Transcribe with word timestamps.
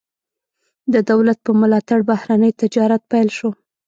د 0.93 0.95
دولت 1.11 1.37
په 1.45 1.51
ملاتړ 1.61 1.99
بهرنی 2.09 2.51
تجارت 2.61 3.01
پیل 3.11 3.27
شو. 3.37 3.49